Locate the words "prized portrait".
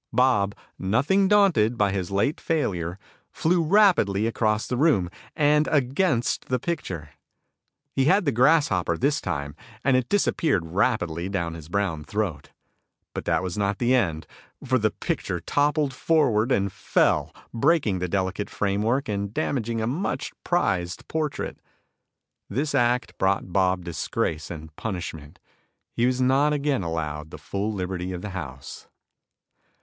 20.43-21.59